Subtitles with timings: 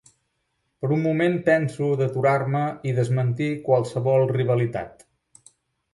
[0.85, 2.63] Per un moment penso d'aturar-me
[2.93, 5.07] i desmentir qualsevol rivalitat.